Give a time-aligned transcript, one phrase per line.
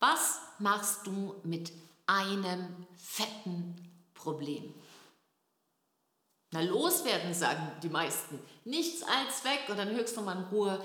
[0.00, 1.72] Was machst du mit
[2.06, 3.76] einem fetten
[4.14, 4.74] Problem?
[6.52, 8.40] Na, loswerden, sagen die meisten.
[8.64, 10.82] Nichts als weg und dann höchst nochmal in Ruhe einen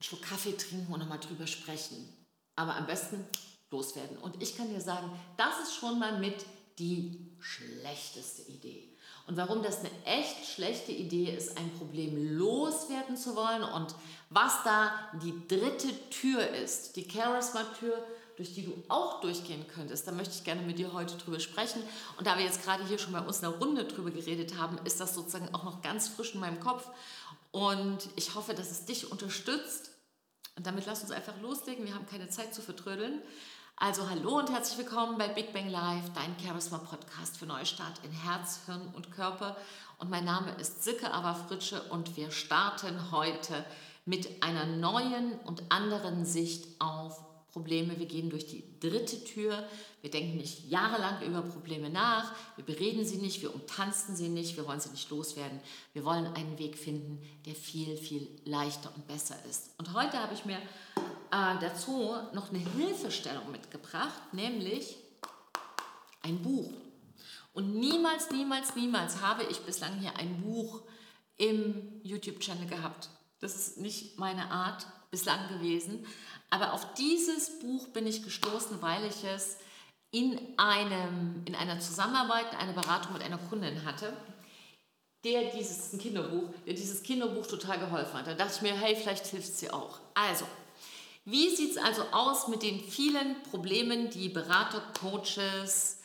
[0.00, 2.08] Schluck Kaffee trinken und nochmal drüber sprechen.
[2.56, 3.26] Aber am besten
[3.70, 4.16] loswerden.
[4.18, 6.46] Und ich kann dir sagen, das ist schon mal mit
[6.78, 8.88] die schlechteste Idee.
[9.26, 13.94] Und warum das eine echt schlechte Idee ist, ein Problem loswerden zu wollen und
[14.30, 14.90] was da
[15.22, 18.02] die dritte Tür ist, die Charisma-Tür,
[18.36, 21.82] durch die du auch durchgehen könntest, da möchte ich gerne mit dir heute drüber sprechen.
[22.16, 24.78] Und da wir jetzt gerade hier schon bei uns in der Runde drüber geredet haben,
[24.86, 26.88] ist das sozusagen auch noch ganz frisch in meinem Kopf.
[27.50, 29.90] Und ich hoffe, dass es dich unterstützt.
[30.56, 31.84] Und damit lass uns einfach loslegen.
[31.84, 33.20] Wir haben keine Zeit zu vertrödeln.
[33.80, 38.10] Also hallo und herzlich willkommen bei Big Bang Live, dein Charisma Podcast für Neustart in
[38.10, 39.56] Herz, Hirn und Körper.
[39.98, 43.64] Und mein Name ist Silke Aberfritsche und wir starten heute
[44.04, 48.00] mit einer neuen und anderen Sicht auf Probleme.
[48.00, 49.64] Wir gehen durch die dritte Tür.
[50.00, 52.32] Wir denken nicht jahrelang über Probleme nach.
[52.56, 55.60] Wir bereden sie nicht, wir umtanzen sie nicht, wir wollen sie nicht loswerden.
[55.92, 59.70] Wir wollen einen Weg finden, der viel, viel leichter und besser ist.
[59.78, 60.58] Und heute habe ich mir
[61.30, 64.96] äh, dazu noch eine Hilfestellung mitgebracht, nämlich
[66.22, 66.70] ein Buch.
[67.52, 70.82] Und niemals, niemals, niemals habe ich bislang hier ein Buch
[71.36, 73.08] im YouTube-Channel gehabt.
[73.40, 76.06] Das ist nicht meine Art bislang gewesen.
[76.50, 79.58] Aber auf dieses Buch bin ich gestoßen, weil ich es
[80.10, 84.12] in, einem, in einer Zusammenarbeit, eine Beratung mit einer Kundin hatte,
[85.24, 88.26] der dieses Kinderbuch, der dieses Kinderbuch total geholfen hat.
[88.26, 90.00] Da dachte ich mir, hey, vielleicht hilft dir auch.
[90.14, 90.46] Also,
[91.30, 95.98] wie sieht es also aus mit den vielen Problemen, die Berater, Coaches,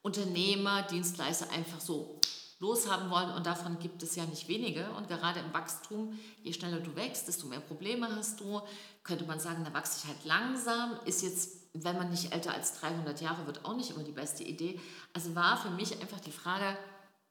[0.00, 2.18] Unternehmer, Dienstleister einfach so
[2.60, 3.30] loshaben wollen?
[3.32, 4.90] Und davon gibt es ja nicht wenige.
[4.92, 8.62] Und gerade im Wachstum, je schneller du wächst, desto mehr Probleme hast du.
[9.02, 10.98] Könnte man sagen, da wachse ich halt langsam.
[11.04, 14.44] Ist jetzt, wenn man nicht älter als 300 Jahre wird, auch nicht immer die beste
[14.44, 14.80] Idee.
[15.12, 16.78] Also war für mich einfach die Frage,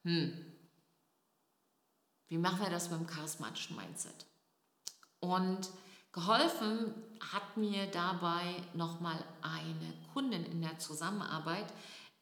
[0.03, 0.45] hm,
[2.27, 4.27] wie machen wir das mit dem charismatischen Mindset?
[5.19, 5.67] Und
[6.11, 6.93] Geholfen
[7.31, 11.67] hat mir dabei nochmal eine Kundin in der Zusammenarbeit,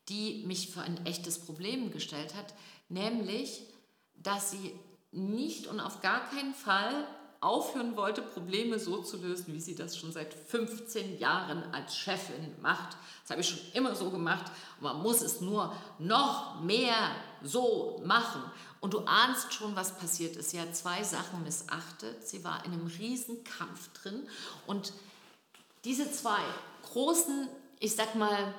[0.09, 2.53] die mich für ein echtes Problem gestellt hat,
[2.89, 3.61] nämlich,
[4.15, 4.73] dass sie
[5.11, 7.07] nicht und auf gar keinen Fall
[7.41, 12.55] aufhören wollte, Probleme so zu lösen, wie sie das schon seit 15 Jahren als Chefin
[12.61, 12.97] macht.
[13.21, 14.51] Das habe ich schon immer so gemacht.
[14.79, 17.11] Und man muss es nur noch mehr
[17.43, 18.41] so machen.
[18.79, 20.51] Und du ahnst schon, was passiert ist.
[20.51, 22.27] Sie hat zwei Sachen missachtet.
[22.27, 24.27] Sie war in einem riesen Kampf drin.
[24.65, 24.93] Und
[25.83, 26.41] diese zwei
[26.91, 27.49] großen,
[27.79, 28.53] ich sag mal,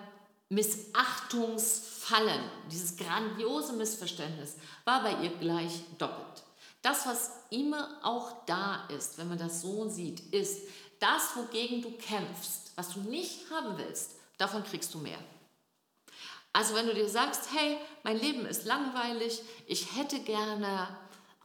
[0.50, 2.40] Missachtungsfallen,
[2.70, 6.42] dieses grandiose Missverständnis, war bei ihr gleich doppelt.
[6.82, 10.62] Das, was immer auch da ist, wenn man das so sieht, ist,
[11.00, 15.18] das, wogegen du kämpfst, was du nicht haben willst, davon kriegst du mehr.
[16.52, 20.88] Also wenn du dir sagst, hey, mein Leben ist langweilig, ich hätte gerne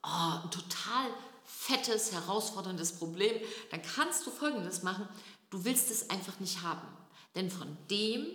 [0.03, 1.09] oh, ein total
[1.45, 3.35] fettes, herausforderndes Problem,
[3.71, 5.07] dann kannst du Folgendes machen.
[5.49, 6.87] Du willst es einfach nicht haben.
[7.35, 8.25] Denn von dem,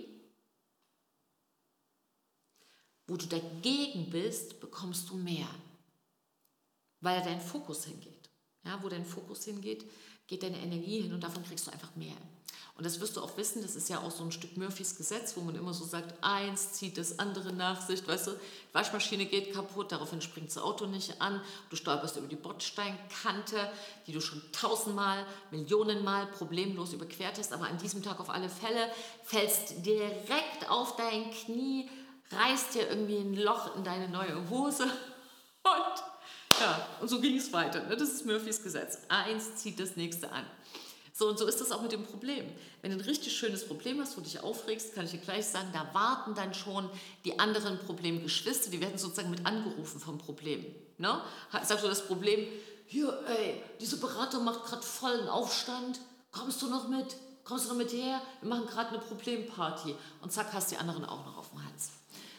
[3.06, 5.48] wo du dagegen bist, bekommst du mehr.
[7.00, 8.30] Weil dein Fokus hingeht.
[8.64, 9.84] Ja, wo dein Fokus hingeht,
[10.26, 12.16] geht deine Energie hin und davon kriegst du einfach mehr.
[12.78, 15.36] Und das wirst du auch wissen, das ist ja auch so ein Stück Murphys Gesetz,
[15.36, 18.06] wo man immer so sagt, eins zieht das andere nach sich.
[18.06, 22.28] Weißt du, die Waschmaschine geht kaputt, daraufhin springt das Auto nicht an, du stolperst über
[22.28, 23.68] die Bordsteinkante,
[24.06, 28.88] die du schon tausendmal, Millionenmal problemlos überquert hast, aber an diesem Tag auf alle Fälle
[29.24, 31.90] fällst direkt auf dein Knie,
[32.30, 34.84] reißt dir irgendwie ein Loch in deine neue Hose
[35.64, 36.04] und
[36.60, 37.84] ja, und so ging es weiter.
[37.84, 37.96] Ne?
[37.96, 38.98] Das ist Murphys Gesetz.
[39.08, 40.44] Eins zieht das nächste an.
[41.12, 42.46] So und so ist das auch mit dem Problem.
[42.80, 45.46] Wenn du ein richtig schönes Problem hast, wo du dich aufregst, kann ich dir gleich
[45.46, 46.88] sagen, da warten dann schon
[47.24, 50.64] die anderen Problemgeschwister, die werden sozusagen mit angerufen vom Problem.
[50.96, 51.20] Ne?
[51.64, 52.46] Sagst du das Problem,
[52.86, 57.16] hier, ey, diese Berater macht gerade vollen Aufstand, kommst du noch mit?
[57.42, 58.22] Kommst du noch mit her?
[58.40, 59.96] Wir machen gerade eine Problemparty.
[60.22, 61.90] Und zack, hast die anderen auch noch auf dem Hals.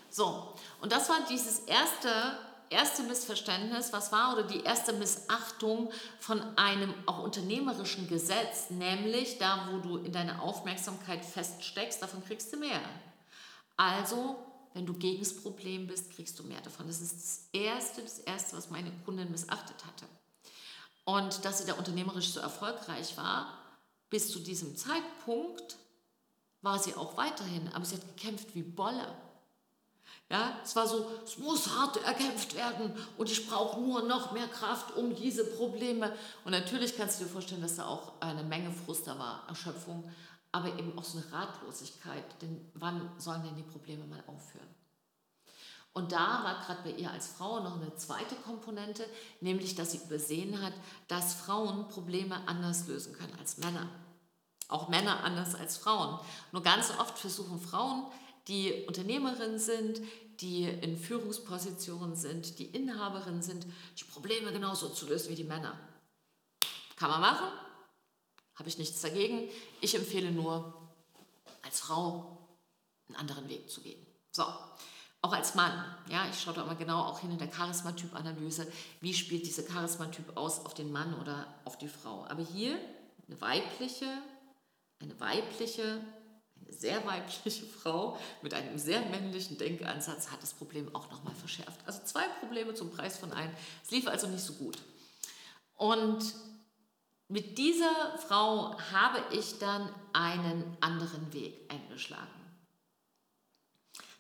[0.10, 2.10] So, und das war dieses erste
[2.70, 9.68] erste Missverständnis, was war, oder die erste Missachtung von einem auch unternehmerischen Gesetz, nämlich da,
[9.72, 12.82] wo du in deiner Aufmerksamkeit feststeckst, davon kriegst du mehr.
[13.78, 14.38] Also,
[14.74, 16.88] wenn du gegen das Problem bist, kriegst du mehr davon.
[16.88, 20.06] Das ist das Erste, das Erste, was meine Kundin missachtet hatte.
[21.06, 23.58] Und dass sie da unternehmerisch so erfolgreich war,
[24.10, 25.78] bis zu diesem Zeitpunkt
[26.62, 29.16] war sie auch weiterhin, aber sie hat gekämpft wie Bolle.
[30.32, 34.48] Ja, es war so, es muss hart erkämpft werden und ich brauche nur noch mehr
[34.48, 36.14] Kraft um diese Probleme.
[36.46, 40.04] Und natürlich kannst du dir vorstellen, dass da auch eine Menge Frust da war, Erschöpfung.
[40.52, 44.68] aber eben auch so eine Ratlosigkeit, denn wann sollen denn die Probleme mal aufhören?
[45.94, 49.06] Und da war gerade bei ihr als Frau noch eine zweite Komponente,
[49.42, 50.74] nämlich dass sie übersehen hat,
[51.08, 53.90] dass Frauen Probleme anders lösen können als Männer.
[54.68, 56.20] Auch Männer anders als Frauen.
[56.52, 58.06] Nur ganz oft versuchen Frauen,
[58.48, 60.02] die Unternehmerinnen sind,
[60.42, 63.66] die in Führungspositionen sind, die Inhaberinnen sind,
[64.00, 65.78] die Probleme genauso zu lösen wie die Männer.
[66.96, 67.48] Kann man machen,
[68.56, 69.50] habe ich nichts dagegen.
[69.82, 70.74] Ich empfehle nur,
[71.62, 72.38] als Frau
[73.08, 74.06] einen anderen Weg zu gehen.
[74.32, 74.44] So,
[75.22, 78.72] auch als Mann, ja, ich schaue da immer genau auch hin in der Charismatyp-Analyse,
[79.02, 82.26] wie spielt dieser Charismatyp aus auf den Mann oder auf die Frau.
[82.26, 82.80] Aber hier
[83.28, 84.08] eine weibliche,
[85.02, 86.02] eine weibliche,
[86.68, 91.80] sehr weibliche Frau mit einem sehr männlichen Denkansatz hat das Problem auch nochmal verschärft.
[91.86, 93.54] Also zwei Probleme zum Preis von einem.
[93.84, 94.78] Es lief also nicht so gut.
[95.76, 96.34] Und
[97.28, 102.28] mit dieser Frau habe ich dann einen anderen Weg eingeschlagen.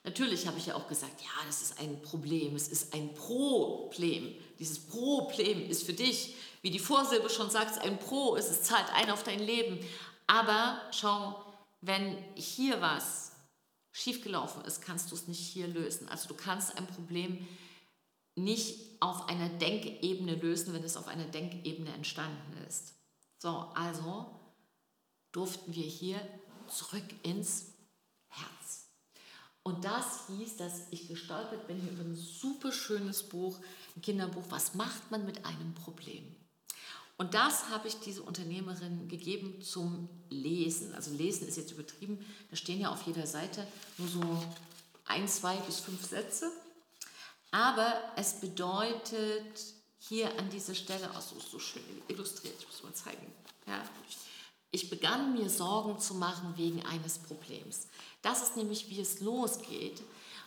[0.04, 4.34] Natürlich habe ich ja auch gesagt, ja, das ist ein Problem, es ist ein Problem.
[4.58, 9.12] Dieses Problem ist für dich, wie die Vorsilbe schon sagt, ein Pro, es zahlt ein
[9.12, 9.80] auf dein Leben.
[10.28, 11.44] Aber schau,
[11.81, 13.31] wenn hier was
[13.92, 16.08] schiefgelaufen ist, kannst du es nicht hier lösen.
[16.10, 17.48] Also du kannst ein Problem
[18.36, 22.94] nicht auf einer Denkebene lösen, wenn es auf einer Denkebene entstanden ist.
[23.38, 24.28] So, also
[25.31, 26.20] durften wir hier
[26.68, 27.74] zurück ins
[29.70, 33.60] und das hieß, dass ich gestolpert bin hier über ein super schönes Buch,
[33.96, 36.36] ein Kinderbuch, was macht man mit einem Problem?
[37.19, 40.95] Und das habe ich diese Unternehmerin gegeben zum Lesen.
[40.95, 43.68] Also lesen ist jetzt übertrieben, da stehen ja auf jeder Seite
[43.98, 44.44] nur so
[45.04, 46.50] ein, zwei bis fünf Sätze.
[47.51, 49.44] Aber es bedeutet
[49.98, 53.33] hier an dieser Stelle, auch so, so schön illustriert, ich muss mal zeigen.
[53.68, 53.83] Ja.
[54.71, 57.88] Ich begann mir Sorgen zu machen wegen eines Problems.
[58.21, 60.01] Das ist nämlich, wie es losgeht.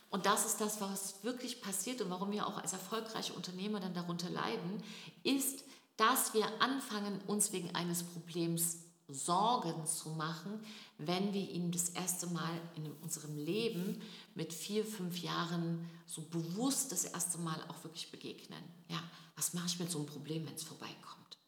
[0.08, 3.92] Und das ist das, was wirklich passiert und warum wir auch als erfolgreiche Unternehmer dann
[3.92, 4.82] darunter leiden,
[5.22, 5.64] ist,
[5.96, 8.78] dass wir anfangen, uns wegen eines Problems
[9.08, 10.64] Sorgen zu machen,
[10.98, 14.00] wenn wir ihm das erste Mal in unserem Leben
[14.34, 18.62] mit vier, fünf Jahren so bewusst das erste Mal auch wirklich begegnen.
[18.88, 19.02] Ja,
[19.36, 21.38] was mache ich mit so einem Problem, wenn es vorbeikommt?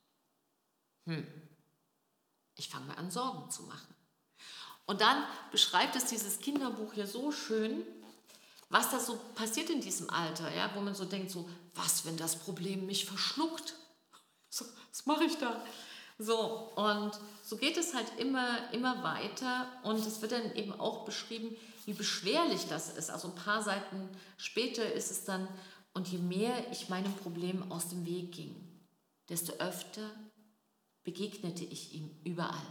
[1.06, 1.26] Hm,
[2.56, 3.94] ich fange mal an, Sorgen zu machen.
[4.86, 7.82] Und dann beschreibt es dieses Kinderbuch hier so schön,
[8.68, 12.16] was da so passiert in diesem Alter, ja, wo man so denkt, so, was, wenn
[12.16, 13.74] das Problem mich verschluckt?
[15.04, 15.64] Was mache ich da?
[16.18, 17.12] So, und
[17.42, 21.56] so geht es halt immer, immer weiter und es wird dann eben auch beschrieben,
[21.86, 23.10] wie beschwerlich das ist.
[23.10, 24.08] Also ein paar Seiten
[24.38, 25.48] später ist es dann,
[25.92, 28.54] und je mehr ich meinem Problem aus dem Weg ging,
[29.28, 30.10] desto öfter
[31.04, 32.66] begegnete ich ihm überall.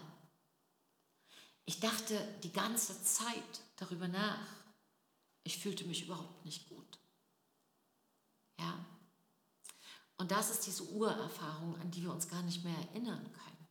[1.66, 4.48] Ich dachte die ganze Zeit darüber nach.
[5.44, 7.00] Ich fühlte mich überhaupt nicht gut.
[8.60, 8.86] Ja?
[10.18, 13.68] Und das ist diese Urerfahrung, an die wir uns gar nicht mehr erinnern können.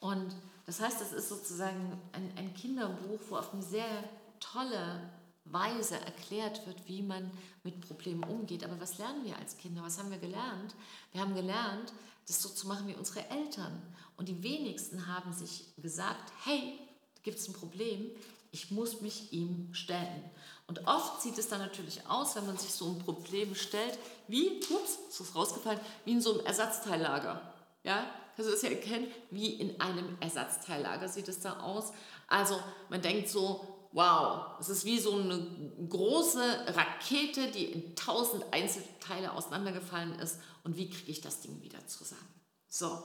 [0.00, 0.34] Und
[0.66, 4.04] das heißt, es ist sozusagen ein, ein Kinderbuch, wo auf eine sehr
[4.40, 5.10] tolle
[5.44, 7.30] Weise erklärt wird, wie man
[7.62, 8.64] mit Problemen umgeht.
[8.64, 9.82] Aber was lernen wir als Kinder?
[9.82, 10.74] Was haben wir gelernt?
[11.12, 11.92] Wir haben gelernt,
[12.26, 13.82] das so zu machen wie unsere Eltern.
[14.16, 16.78] Und die wenigsten haben sich gesagt, hey,
[17.22, 18.10] gibt es ein Problem,
[18.50, 20.30] ich muss mich ihm stellen.
[20.66, 24.60] Und oft sieht es dann natürlich aus, wenn man sich so ein Problem stellt, wie,
[24.70, 27.40] ups, ist rausgefallen, wie in so einem Ersatzteillager.
[27.84, 31.92] Ja, kannst du das ja erkennen, wie in einem Ersatzteillager sieht es da aus.
[32.26, 38.44] Also man denkt so, wow, es ist wie so eine große Rakete, die in tausend
[38.52, 40.38] Einzelteile auseinandergefallen ist.
[40.64, 42.28] Und wie kriege ich das Ding wieder zusammen?
[42.68, 43.02] So,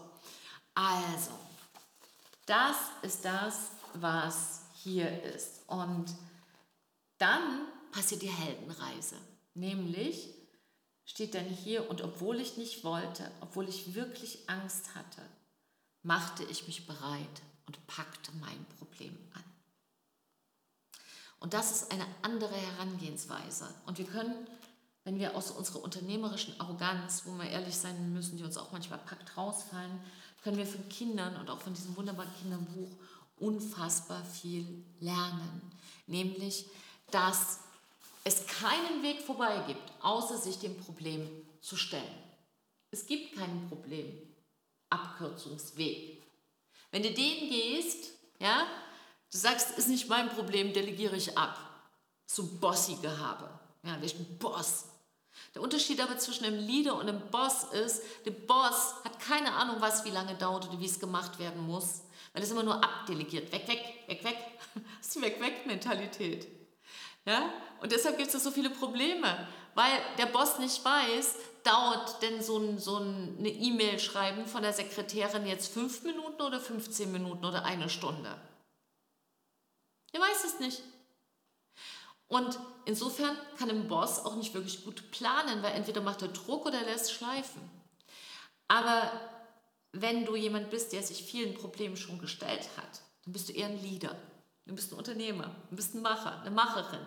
[0.76, 1.32] also,
[2.46, 5.62] das ist das, was hier ist.
[5.68, 6.06] Und
[7.18, 9.16] dann passiert die Heldenreise.
[9.54, 10.34] Nämlich
[11.06, 15.22] steht dann hier, und obwohl ich nicht wollte, obwohl ich wirklich Angst hatte,
[16.02, 19.44] machte ich mich bereit und packte mein Problem an.
[21.40, 23.68] Und das ist eine andere Herangehensweise.
[23.86, 24.48] Und wir können,
[25.04, 29.00] wenn wir aus unserer unternehmerischen Arroganz, wo wir ehrlich sein müssen, die uns auch manchmal
[29.00, 30.00] packt, rausfallen,
[30.42, 32.92] können wir von Kindern und auch von diesem wunderbaren Kinderbuch
[33.44, 35.62] unfassbar viel lernen.
[36.08, 36.66] Nämlich,
[37.12, 37.60] dass
[38.24, 41.30] es keinen Weg vorbei gibt, außer sich dem Problem
[41.62, 42.24] zu stellen.
[42.92, 46.24] Es gibt keinen Problemabkürzungsweg.
[46.92, 48.66] Wenn du den gehst, ja,
[49.32, 51.60] du sagst, ist nicht mein Problem, delegiere ich ab.
[52.26, 53.50] So bossige habe.
[53.84, 54.86] Ja, ich bin Boss.
[55.54, 59.76] Der Unterschied aber zwischen einem Leader und einem Boss ist, der Boss hat keine Ahnung,
[59.80, 62.04] was wie lange dauert oder wie es gemacht werden muss.
[62.34, 63.52] Weil es immer nur abdelegiert.
[63.52, 64.38] Weg, weg, weg, weg.
[64.98, 66.48] Das ist die Weg-Weg-Mentalität.
[67.26, 67.54] Ja?
[67.80, 72.58] Und deshalb gibt es so viele Probleme, weil der Boss nicht weiß, dauert denn so,
[72.58, 77.66] ein, so eine E-Mail schreiben von der Sekretärin jetzt fünf Minuten oder 15 Minuten oder
[77.66, 78.36] eine Stunde.
[80.12, 80.82] Er weiß es nicht.
[82.28, 86.66] Und insofern kann ein Boss auch nicht wirklich gut planen, weil entweder macht er Druck
[86.66, 87.62] oder lässt schleifen.
[88.68, 89.12] Aber
[89.94, 93.68] wenn du jemand bist, der sich vielen Problemen schon gestellt hat, dann bist du eher
[93.68, 94.16] ein Leader.
[94.66, 97.06] Du bist ein Unternehmer, du bist ein Macher, eine Macherin.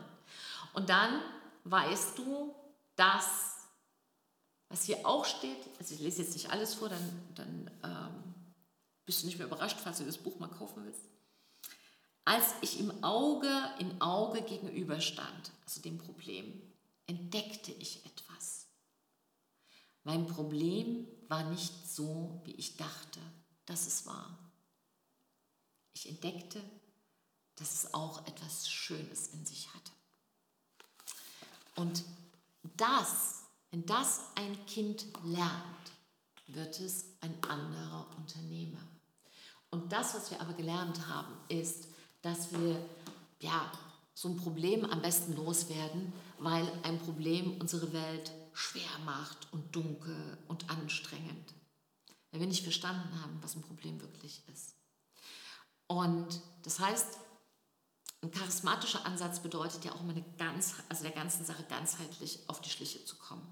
[0.73, 1.21] Und dann
[1.65, 2.55] weißt du,
[2.95, 3.67] dass,
[4.69, 8.35] was hier auch steht, also ich lese jetzt nicht alles vor, dann, dann ähm,
[9.05, 11.03] bist du nicht mehr überrascht, falls du das Buch mal kaufen willst.
[12.25, 16.61] Als ich im Auge in Auge gegenüberstand, also dem Problem,
[17.07, 18.66] entdeckte ich etwas.
[20.07, 23.19] Mein Problem war nicht so, wie ich dachte,
[23.65, 24.39] dass es war.
[25.95, 26.63] Ich entdeckte,
[27.57, 29.91] dass es auch etwas Schönes in sich hatte.
[31.75, 32.05] Und
[32.77, 35.91] das, wenn das ein Kind lernt,
[36.47, 38.87] wird es ein anderer Unternehmer.
[39.71, 41.89] Und das, was wir aber gelernt haben, ist,
[42.23, 42.81] dass wir
[43.41, 43.73] ja,
[44.15, 50.39] so ein Problem am besten loswerden, weil ein Problem unsere Welt schwer macht und dunkel
[50.49, 51.55] und anstrengend.
[52.31, 54.75] Weil wir nicht verstanden haben, was ein Problem wirklich ist.
[55.87, 57.19] Und das heißt,
[58.23, 62.63] ein charismatischer Ansatz bedeutet ja auch immer eine ganz, also der ganzen Sache ganzheitlich auf
[62.63, 63.47] die Schliche zu kommen.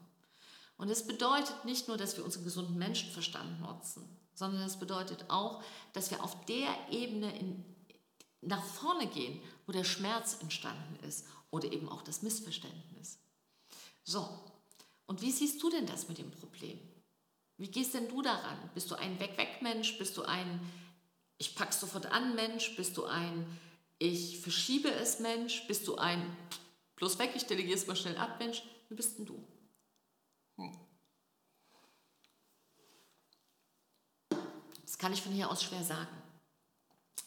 [0.78, 5.62] Und es bedeutet nicht nur, dass wir unseren gesunden Menschenverstand nutzen, sondern es bedeutet auch,
[5.92, 7.62] dass wir auf der Ebene in,
[8.40, 13.18] nach vorne gehen, wo der Schmerz entstanden ist oder eben auch das Missverständnis.
[14.02, 14.53] So,
[15.06, 16.78] und wie siehst du denn das mit dem Problem?
[17.56, 18.58] Wie gehst denn du daran?
[18.75, 19.99] Bist du ein Weg-Weg-Mensch?
[19.99, 20.61] Bist du ein
[21.38, 22.75] Ich pack's sofort an Mensch?
[22.76, 23.46] Bist du ein
[23.99, 25.66] Ich verschiebe es Mensch?
[25.66, 26.37] Bist du ein
[26.96, 28.62] Bloß weg, ich delegiere es mal schnell ab Mensch?
[28.88, 29.42] Wie bist denn du?
[30.56, 30.78] Hm.
[34.82, 36.23] Das kann ich von hier aus schwer sagen.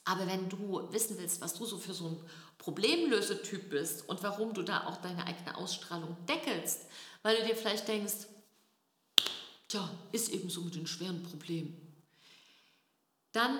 [0.06, 2.30] Aber wenn du wissen willst, was du so für so ein
[2.68, 6.82] Problemlösetyp bist und warum du da auch deine eigene Ausstrahlung deckelst,
[7.24, 8.28] weil du dir vielleicht denkst,
[9.70, 11.78] tja, ist eben so mit den schweren Problemen,
[13.32, 13.58] dann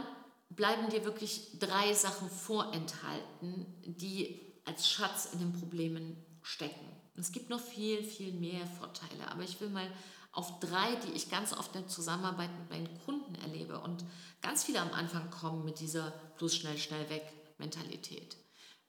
[0.50, 6.92] bleiben dir wirklich drei Sachen vorenthalten, die als Schatz in den Problemen stecken.
[7.16, 9.90] Es gibt noch viel, viel mehr Vorteile, aber ich will mal
[10.34, 14.04] auf drei, die ich ganz oft in Zusammenarbeit mit meinen Kunden erlebe und
[14.42, 17.24] ganz viele am Anfang kommen mit dieser bloß schnell, schnell weg
[17.58, 18.36] Mentalität,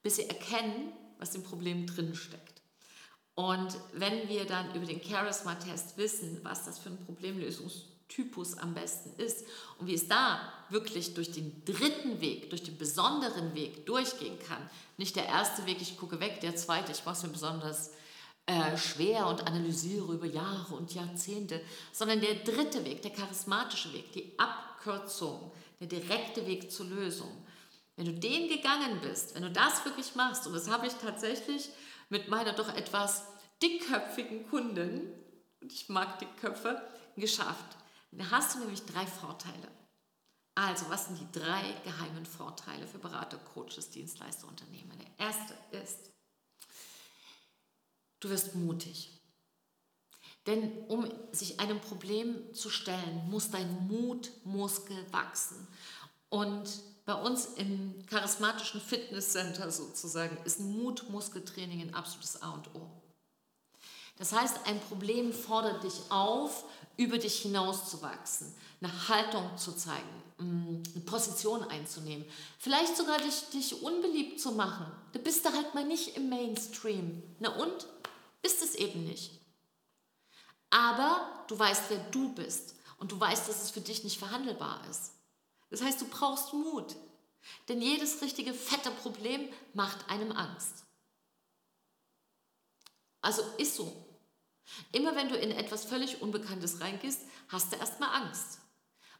[0.09, 2.63] bis sie erkennen, was im Problem drin steckt.
[3.35, 9.13] Und wenn wir dann über den Charisma-Test wissen, was das für ein Problemlösungstypus am besten
[9.21, 9.45] ist
[9.79, 14.71] und wie es da wirklich durch den dritten Weg, durch den besonderen Weg durchgehen kann,
[14.97, 17.91] nicht der erste Weg, ich gucke weg, der zweite, ich mache es mir besonders
[18.47, 21.61] äh, schwer und analysiere über Jahre und Jahrzehnte,
[21.93, 27.45] sondern der dritte Weg, der charismatische Weg, die Abkürzung, der direkte Weg zur Lösung.
[27.99, 31.69] Wenn du den gegangen bist, wenn du das wirklich machst, und das habe ich tatsächlich
[32.09, 33.25] mit meiner doch etwas
[33.63, 35.13] dickköpfigen Kundin,
[35.61, 36.81] und ich mag Dickköpfe,
[37.17, 37.77] geschafft.
[38.13, 39.69] Da hast du nämlich drei Vorteile.
[40.55, 44.95] Also, was sind die drei geheimen Vorteile für Berater, Coaches, Dienstleister, Unternehmer?
[44.97, 46.09] Der erste ist,
[48.21, 49.11] Du wirst mutig.
[50.47, 55.69] Denn um sich einem Problem zu stellen, muss dein Mutmuskel wachsen.
[56.29, 56.69] Und
[57.09, 62.87] bei uns im charismatischen Fitnesscenter sozusagen ist Mutmuskeltraining ein absolutes A und O.
[64.19, 66.67] Das heißt, ein Problem fordert dich auf,
[66.99, 72.27] über dich hinauszuwachsen, eine Haltung zu zeigen, mm, eine Position einzunehmen,
[72.59, 74.85] vielleicht sogar dich, dich unbeliebt zu machen.
[75.15, 77.23] Du bist da halt mal nicht im Mainstream.
[77.39, 77.87] Na und?
[78.43, 79.31] Ist es eben nicht.
[80.69, 84.83] Aber du weißt, wer du bist und du weißt, dass es für dich nicht verhandelbar
[84.91, 85.13] ist.
[85.71, 86.97] Das heißt, du brauchst Mut.
[87.69, 90.85] Denn jedes richtige fette Problem macht einem Angst.
[93.21, 94.05] Also ist so.
[94.93, 98.59] Immer wenn du in etwas völlig Unbekanntes reingehst, hast du erstmal Angst.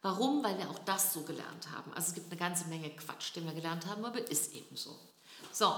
[0.03, 0.45] Warum?
[0.45, 1.93] Weil wir auch das so gelernt haben.
[1.95, 4.99] Also es gibt eine ganze Menge Quatsch, den wir gelernt haben, aber ist eben so.
[5.53, 5.75] So,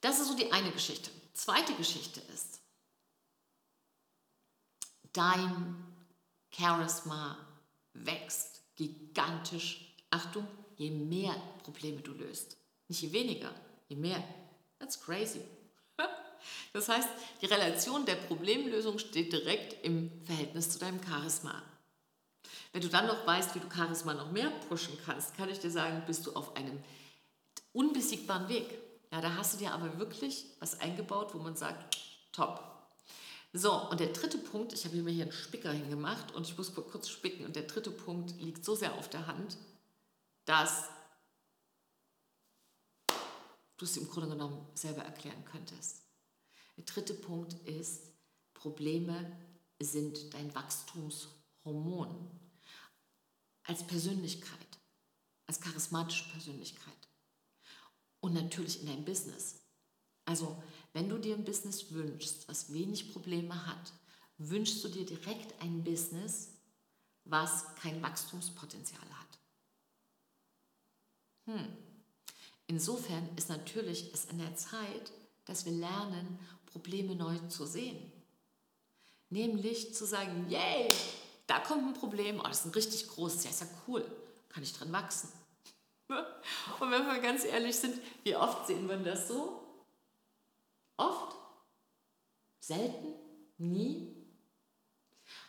[0.00, 1.10] das ist so die eine Geschichte.
[1.34, 2.60] Zweite Geschichte ist,
[5.12, 5.84] dein
[6.50, 7.38] Charisma
[7.92, 9.94] wächst gigantisch.
[10.10, 12.56] Achtung, je mehr Probleme du löst.
[12.88, 13.52] Nicht je weniger,
[13.88, 14.22] je mehr.
[14.78, 15.42] That's crazy.
[16.72, 17.08] Das heißt,
[17.42, 21.62] die Relation der Problemlösung steht direkt im Verhältnis zu deinem Charisma.
[22.72, 25.70] Wenn du dann noch weißt, wie du Charisma noch mehr pushen kannst, kann ich dir
[25.70, 26.78] sagen, bist du auf einem
[27.72, 28.78] unbesiegbaren Weg.
[29.10, 31.98] Ja, da hast du dir aber wirklich was eingebaut, wo man sagt,
[32.32, 32.62] top.
[33.58, 36.72] So, und der dritte Punkt, ich habe mir hier einen Spicker hingemacht und ich muss
[36.72, 37.44] kurz spicken.
[37.44, 39.58] Und der dritte Punkt liegt so sehr auf der Hand,
[40.44, 40.84] dass
[43.76, 46.02] du es im Grunde genommen selber erklären könntest.
[46.76, 48.12] Der dritte Punkt ist,
[48.54, 49.36] Probleme
[49.80, 52.30] sind dein Wachstumshormon
[53.64, 54.78] als Persönlichkeit,
[55.48, 57.08] als charismatische Persönlichkeit
[58.20, 59.56] und natürlich in deinem Business.
[60.26, 60.62] Also,
[60.92, 63.92] wenn du dir ein Business wünschst, was wenig Probleme hat,
[64.38, 66.50] wünschst du dir direkt ein Business,
[67.24, 69.38] was kein Wachstumspotenzial hat.
[71.46, 71.76] Hm.
[72.66, 75.12] Insofern ist natürlich es an der Zeit,
[75.46, 78.12] dass wir lernen, Probleme neu zu sehen.
[79.30, 80.88] Nämlich zu sagen, yay,
[81.46, 84.04] da kommt ein Problem, oh, das ist ein richtig großes, ja, ist ja cool,
[84.48, 85.30] kann ich dran wachsen.
[86.08, 89.67] Und wenn wir ganz ehrlich sind, wie oft sehen wir das so?
[90.98, 91.34] Oft?
[92.60, 93.14] Selten?
[93.56, 94.14] Nie?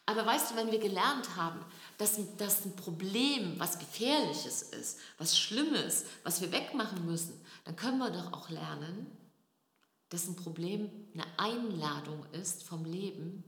[0.05, 1.63] Aber weißt du, wenn wir gelernt haben,
[1.97, 7.99] dass das ein Problem, was Gefährliches ist, was Schlimmes, was wir wegmachen müssen, dann können
[7.99, 9.05] wir doch auch lernen,
[10.09, 13.43] dass ein Problem eine Einladung ist vom Leben,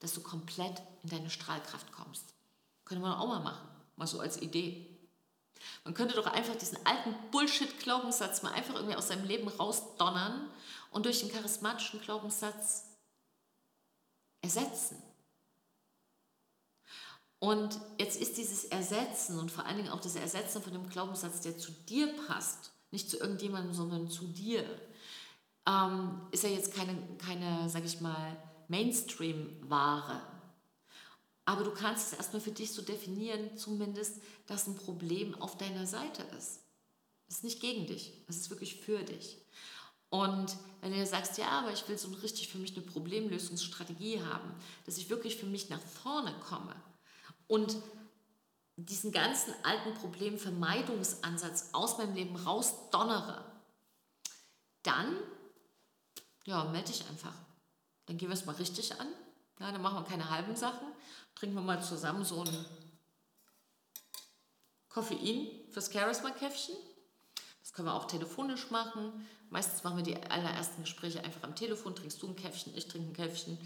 [0.00, 2.34] dass du komplett in deine Strahlkraft kommst.
[2.84, 4.91] Können wir auch mal machen, mal so als Idee.
[5.84, 10.48] Man könnte doch einfach diesen alten Bullshit-Glaubenssatz mal einfach irgendwie aus seinem Leben rausdonnern
[10.90, 12.84] und durch den charismatischen Glaubenssatz
[14.42, 15.02] ersetzen.
[17.38, 21.40] Und jetzt ist dieses Ersetzen und vor allen Dingen auch das Ersetzen von dem Glaubenssatz,
[21.40, 24.64] der zu dir passt, nicht zu irgendjemandem, sondern zu dir,
[25.66, 28.36] ähm, ist ja jetzt keine, keine sage ich mal,
[28.68, 30.20] Mainstream-Ware.
[31.44, 35.86] Aber du kannst es erstmal für dich so definieren, zumindest, dass ein Problem auf deiner
[35.86, 36.60] Seite ist.
[37.28, 39.38] Es ist nicht gegen dich, es ist wirklich für dich.
[40.10, 44.54] Und wenn du sagst, ja, aber ich will so richtig für mich eine Problemlösungsstrategie haben,
[44.84, 46.76] dass ich wirklich für mich nach vorne komme
[47.48, 47.76] und
[48.76, 53.44] diesen ganzen alten Problemvermeidungsansatz aus meinem Leben rausdonnere,
[54.82, 55.16] dann
[56.44, 57.34] ja, melde dich einfach.
[58.06, 59.08] Dann gehen wir es mal richtig an.
[59.60, 60.88] Ja, dann machen wir keine halben Sachen.
[61.34, 62.66] Trinken wir mal zusammen so ein
[64.88, 66.76] Koffein fürs Charisma-Käffchen.
[67.62, 69.26] Das können wir auch telefonisch machen.
[69.48, 71.94] Meistens machen wir die allerersten Gespräche einfach am Telefon.
[71.96, 73.58] Trinkst du ein Käffchen, ich trinke ein Käffchen.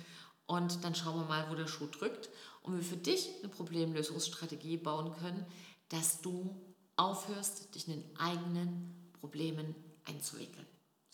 [0.46, 2.29] Und dann schauen wir mal, wo der Schuh drückt.
[2.62, 5.44] Und wir für dich eine Problemlösungsstrategie bauen können,
[5.88, 6.55] dass du
[6.96, 9.74] aufhörst, dich in den eigenen Problemen
[10.05, 10.66] einzuwickeln.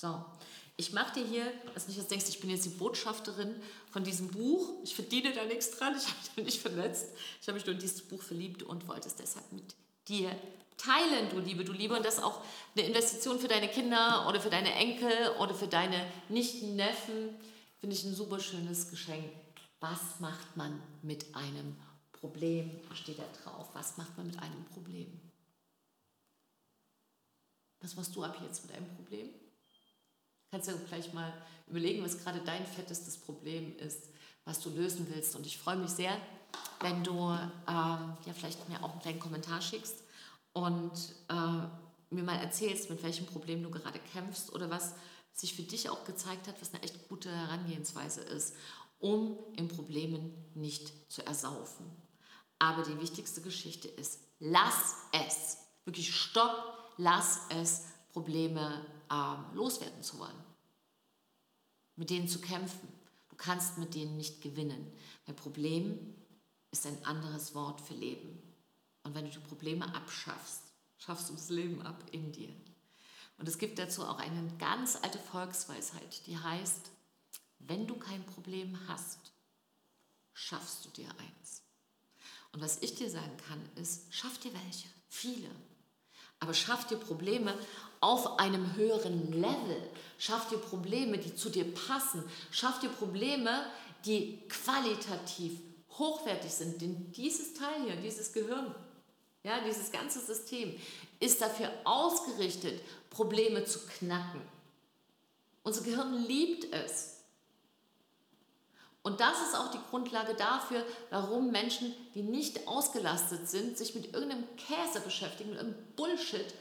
[0.02, 0.20] So,
[0.76, 3.54] ich mache dir hier, dass nicht jetzt denkst, ich bin jetzt die Botschafterin
[3.92, 4.68] von diesem Buch.
[4.82, 7.06] Ich verdiene da nichts dran, ich habe dich nicht verletzt.
[7.40, 9.76] Ich habe mich nur in dieses Buch verliebt und wollte es deshalb mit
[10.08, 10.36] dir
[10.76, 11.94] teilen, du Liebe, du Liebe.
[11.94, 12.40] Und das ist auch
[12.74, 17.36] eine Investition für deine Kinder oder für deine Enkel oder für deine Nichten, Neffen.
[17.78, 19.30] Finde ich ein super schönes Geschenk.
[19.78, 21.76] Was macht man mit einem
[22.10, 22.72] Problem?
[22.94, 23.68] Steht da drauf.
[23.74, 25.06] Was macht man mit einem Problem?
[27.80, 29.28] Was machst du ab jetzt mit einem Problem?
[30.52, 31.32] Kannst du gleich mal
[31.66, 34.10] überlegen, was gerade dein fettestes Problem ist,
[34.44, 35.34] was du lösen willst.
[35.34, 36.14] Und ich freue mich sehr,
[36.80, 40.02] wenn du ähm, ja vielleicht mir auch einen kleinen Kommentar schickst
[40.52, 40.92] und
[41.30, 44.92] äh, mir mal erzählst, mit welchem Problem du gerade kämpfst oder was
[45.32, 48.54] sich für dich auch gezeigt hat, was eine echt gute Herangehensweise ist,
[48.98, 51.86] um in Problemen nicht zu ersaufen.
[52.58, 60.18] Aber die wichtigste Geschichte ist, lass es, wirklich stopp, lass es, Probleme äh, loswerden zu
[60.18, 60.44] wollen.
[61.96, 62.88] Mit denen zu kämpfen.
[63.28, 64.92] Du kannst mit denen nicht gewinnen.
[65.26, 66.14] Weil Problem
[66.70, 68.40] ist ein anderes Wort für Leben.
[69.02, 70.62] Und wenn du die Probleme abschaffst,
[70.98, 72.54] schaffst du das Leben ab in dir.
[73.38, 76.90] Und es gibt dazu auch eine ganz alte Volksweisheit, die heißt,
[77.58, 79.18] wenn du kein Problem hast,
[80.32, 81.62] schaffst du dir eins.
[82.52, 85.50] Und was ich dir sagen kann, ist, schaff dir welche, viele.
[86.42, 87.54] Aber schaff dir Probleme
[88.00, 89.88] auf einem höheren Level.
[90.18, 92.24] Schaff dir Probleme, die zu dir passen.
[92.50, 93.64] Schaff dir Probleme,
[94.04, 96.82] die qualitativ hochwertig sind.
[96.82, 98.74] Denn dieses Teil hier, dieses Gehirn,
[99.44, 100.74] ja, dieses ganze System
[101.20, 104.40] ist dafür ausgerichtet, Probleme zu knacken.
[105.62, 107.11] Unser Gehirn liebt es.
[109.02, 114.14] Und das ist auch die Grundlage dafür, warum Menschen, die nicht ausgelastet sind, sich mit
[114.14, 116.54] irgendeinem Käse beschäftigen, mit irgendeinem Bullshit,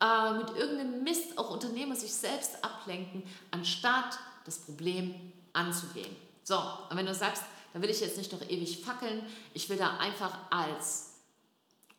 [0.00, 6.16] äh, mit irgendeinem Mist, auch Unternehmer sich selbst ablenken, anstatt das Problem anzugehen.
[6.42, 7.42] So, und wenn du sagst,
[7.74, 9.26] Da will ich jetzt nicht noch ewig fackeln.
[9.52, 11.14] Ich will da einfach als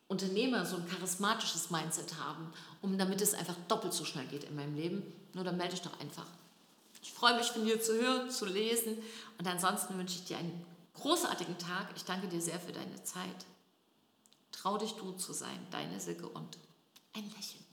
[0.08, 4.56] Unternehmer so ein charismatisches Mindset haben, um damit es einfach doppelt so schnell geht in
[4.56, 5.02] meinem Leben.
[5.34, 6.26] Nur dann melde ich doch einfach.
[7.06, 8.98] Ich freue mich von dir zu hören, zu lesen
[9.38, 11.88] und ansonsten wünsche ich dir einen großartigen Tag.
[11.94, 13.46] Ich danke dir sehr für deine Zeit.
[14.50, 16.58] Trau dich du zu sein, deine Silke und
[17.14, 17.65] ein Lächeln.